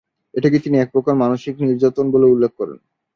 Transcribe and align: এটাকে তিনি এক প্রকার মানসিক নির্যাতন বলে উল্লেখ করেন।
এটাকে 0.33 0.57
তিনি 0.59 0.75
এক 0.79 0.89
প্রকার 0.91 1.13
মানসিক 1.15 1.53
নির্যাতন 1.61 2.05
বলে 2.13 2.25
উল্লেখ 2.25 2.51
করেন। 2.59 2.77